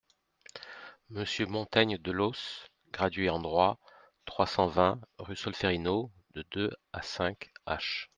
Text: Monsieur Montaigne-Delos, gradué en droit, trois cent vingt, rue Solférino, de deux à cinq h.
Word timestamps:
Monsieur 1.11 1.45
Montaigne-Delos, 1.45 2.71
gradué 2.91 3.29
en 3.29 3.39
droit, 3.39 3.77
trois 4.25 4.47
cent 4.47 4.65
vingt, 4.65 4.99
rue 5.19 5.35
Solférino, 5.35 6.11
de 6.33 6.43
deux 6.49 6.71
à 6.91 7.03
cinq 7.03 7.51
h. 7.67 8.07